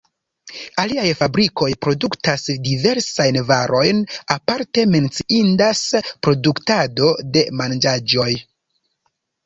Aliaj 0.83 1.03
fabrikoj 1.19 1.67
produktas 1.87 2.47
diversajn 2.69 3.39
varojn, 3.51 4.01
aparte 4.39 4.89
menciindas 4.97 5.87
produktado 6.29 7.17
de 7.39 7.49
manĝaĵoj. 7.63 8.31